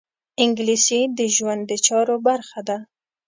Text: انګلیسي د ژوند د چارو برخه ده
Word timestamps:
انګلیسي 0.43 1.01
د 1.17 1.19
ژوند 1.35 1.61
د 1.67 1.71
چارو 1.85 2.15
برخه 2.27 2.59
ده 2.67 2.77